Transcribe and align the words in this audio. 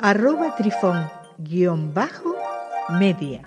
arroba 0.00 0.56
trifón-media. 0.56 3.42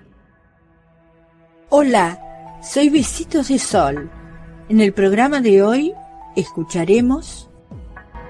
Hola, 1.70 2.20
soy 2.62 2.90
Besitos 2.90 3.48
de 3.48 3.58
Sol. 3.58 4.12
En 4.70 4.80
el 4.80 4.94
programa 4.94 5.42
de 5.42 5.64
hoy 5.64 5.92
escucharemos 6.36 7.50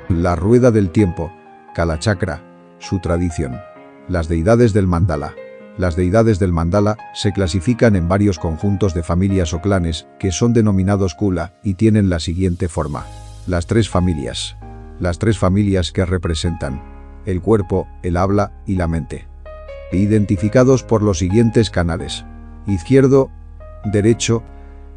La 0.07 0.37
Rueda 0.37 0.71
del 0.71 0.91
Tiempo, 0.91 1.33
Kalachakra, 1.75 2.41
su 2.79 2.99
tradición, 2.99 3.59
las 4.07 4.29
deidades 4.29 4.71
del 4.73 4.87
mandala. 4.87 5.35
Las 5.77 5.97
deidades 5.97 6.39
del 6.39 6.53
mandala 6.53 6.97
se 7.13 7.33
clasifican 7.33 7.97
en 7.97 8.07
varios 8.07 8.39
conjuntos 8.39 8.93
de 8.93 9.03
familias 9.03 9.53
o 9.53 9.61
clanes 9.61 10.07
que 10.19 10.31
son 10.31 10.53
denominados 10.53 11.13
kula 11.15 11.55
y 11.63 11.73
tienen 11.73 12.09
la 12.09 12.19
siguiente 12.19 12.69
forma. 12.69 13.05
Las 13.47 13.67
tres 13.67 13.89
familias. 13.89 14.55
Las 14.99 15.19
tres 15.19 15.37
familias 15.39 15.91
que 15.91 16.05
representan 16.05 16.92
el 17.25 17.41
cuerpo, 17.41 17.87
el 18.01 18.17
habla 18.17 18.51
y 18.65 18.75
la 18.75 18.87
mente. 18.87 19.27
Identificados 19.91 20.83
por 20.83 21.03
los 21.03 21.19
siguientes 21.19 21.69
canales. 21.69 22.25
Izquierdo, 22.67 23.29
derecho 23.85 24.43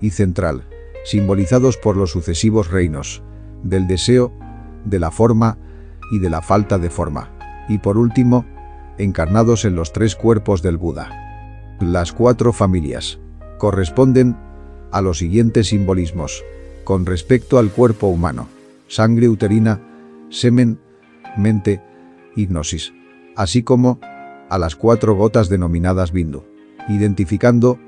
y 0.01 0.11
central, 0.11 0.65
simbolizados 1.05 1.77
por 1.77 1.97
los 1.97 2.11
sucesivos 2.11 2.71
reinos, 2.71 3.23
del 3.63 3.87
deseo, 3.87 4.33
de 4.85 5.01
la 5.01 5.11
forma 5.11 5.59
y 6.13 6.19
de 6.19 6.31
la 6.31 6.43
falta 6.43 6.79
de 6.79 6.91
forma. 6.91 7.31
Y 7.69 7.79
por 7.79 7.99
último, 7.99 8.45
encarnados 8.99 9.65
en 9.65 9.75
los 9.75 9.93
tres 9.93 10.17
cuerpos 10.17 10.63
del 10.63 10.77
Buda. 10.77 11.11
Las 11.81 12.13
cuatro 12.13 12.53
familias 12.53 13.19
corresponden 13.59 14.37
a 14.93 15.01
los 15.01 15.19
siguientes 15.19 15.69
simbolismos. 15.69 16.45
Con 16.85 17.05
respecto 17.05 17.59
al 17.59 17.71
cuerpo 17.71 18.07
humano, 18.07 18.49
sangre 18.87 19.29
uterina, 19.29 19.81
semen, 20.31 20.79
mente, 21.37 21.83
hipnosis, 22.37 22.93
así 23.35 23.63
como 23.63 23.99
a 24.49 24.59
las 24.59 24.77
cuatro 24.77 25.15
gotas 25.15 25.49
denominadas 25.49 26.13
bindu, 26.13 26.45
identificando 26.89 27.79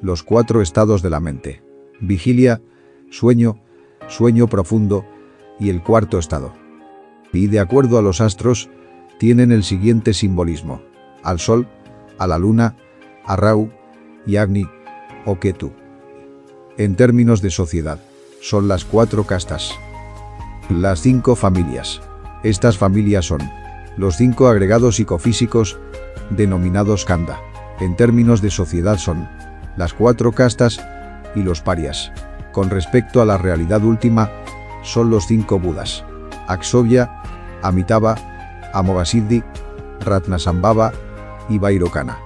los 0.00 0.22
cuatro 0.22 0.62
estados 0.62 1.02
de 1.02 1.10
la 1.10 1.20
mente, 1.20 1.62
vigilia, 2.00 2.60
sueño, 3.10 3.60
sueño 4.06 4.46
profundo 4.46 5.04
y 5.58 5.70
el 5.70 5.82
cuarto 5.82 6.18
estado. 6.18 6.52
Y 7.32 7.48
de 7.48 7.58
acuerdo 7.58 7.98
a 7.98 8.02
los 8.02 8.20
astros, 8.20 8.70
tienen 9.18 9.50
el 9.50 9.64
siguiente 9.64 10.12
simbolismo, 10.12 10.82
al 11.22 11.40
sol, 11.40 11.66
a 12.18 12.26
la 12.26 12.38
luna, 12.38 12.76
a 13.24 13.36
Rau 13.36 13.70
y 14.26 14.36
Agni 14.36 14.66
o 15.24 15.38
Ketu. 15.40 15.72
En 16.76 16.96
términos 16.96 17.40
de 17.40 17.50
sociedad, 17.50 18.00
son 18.40 18.68
las 18.68 18.84
cuatro 18.84 19.24
castas. 19.24 19.72
Las 20.68 21.00
cinco 21.00 21.34
familias. 21.34 22.02
Estas 22.42 22.76
familias 22.76 23.26
son 23.26 23.40
los 23.96 24.16
cinco 24.16 24.48
agregados 24.48 24.96
psicofísicos, 24.96 25.78
denominados 26.30 27.04
kanda, 27.04 27.40
en 27.80 27.96
términos 27.96 28.42
de 28.42 28.50
sociedad 28.50 28.98
son 28.98 29.28
las 29.76 29.92
cuatro 29.92 30.32
castas 30.32 30.80
y 31.34 31.42
los 31.42 31.60
parias. 31.60 32.12
Con 32.52 32.70
respecto 32.70 33.20
a 33.20 33.24
la 33.24 33.38
realidad 33.38 33.82
última, 33.82 34.30
son 34.82 35.10
los 35.10 35.26
cinco 35.26 35.58
budas, 35.58 36.04
Aksobya, 36.46 37.10
Amitabha, 37.62 38.16
Amoghasiddhi, 38.72 39.42
Ratnasambhava 40.00 40.92
y 41.48 41.58
Vairocana. 41.58 42.18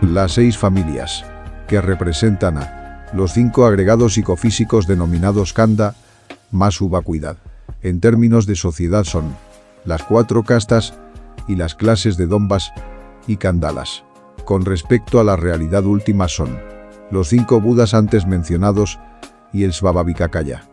Las 0.00 0.32
seis 0.32 0.56
familias, 0.56 1.24
que 1.66 1.80
representan 1.80 2.58
a 2.58 3.06
los 3.12 3.32
cinco 3.32 3.66
agregados 3.66 4.14
psicofísicos 4.14 4.86
denominados 4.86 5.52
kanda, 5.52 5.94
más 6.50 6.80
uvacuidad. 6.80 7.36
En 7.82 8.00
términos 8.00 8.46
de 8.46 8.56
sociedad 8.56 9.04
son 9.04 9.34
las 9.84 10.02
cuatro 10.02 10.42
castas 10.42 10.98
y 11.48 11.56
las 11.56 11.74
clases 11.74 12.16
de 12.16 12.26
dombas 12.26 12.72
y 13.26 13.36
candalas. 13.36 14.04
Con 14.44 14.64
respecto 14.64 15.20
a 15.20 15.24
la 15.24 15.36
realidad 15.36 15.84
última 15.84 16.28
son 16.28 16.58
los 17.10 17.28
cinco 17.28 17.60
budas 17.60 17.94
antes 17.94 18.26
mencionados 18.26 18.98
y 19.52 19.64
el 19.64 19.72
Svabhavikakaya. 19.72 20.68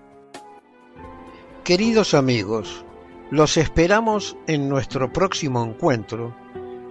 Queridos 1.64 2.14
amigos, 2.14 2.86
los 3.32 3.58
esperamos 3.58 4.38
en 4.48 4.70
nuestro 4.70 5.12
próximo 5.12 5.64
encuentro 5.64 6.36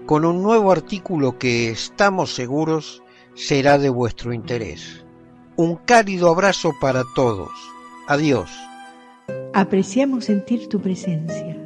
con 0.04 0.24
un 0.24 0.42
nuevo 0.42 0.70
artículo 0.70 1.38
que 1.38 1.70
estamos 1.70 2.34
seguros 2.34 3.02
será 3.34 3.78
de 3.78 3.88
vuestro 3.88 4.32
interés. 4.32 5.04
Un 5.56 5.76
cálido 5.76 6.30
abrazo 6.30 6.72
para 6.80 7.04
todos. 7.14 7.50
Adiós. 8.06 8.50
Apreciamos 9.54 10.26
sentir 10.26 10.68
tu 10.68 10.80
presencia 10.80 11.65